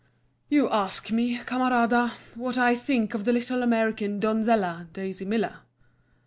YOU 0.49 0.67
ask 0.71 1.11
me, 1.11 1.37
Camarada, 1.37 2.13
what 2.33 2.57
I 2.57 2.73
think 2.73 3.13
of 3.13 3.23
the 3.23 3.31
little 3.31 3.61
American 3.61 4.19
donzella, 4.19 4.87
Daisy 4.93 5.25
Miller? 5.25 5.57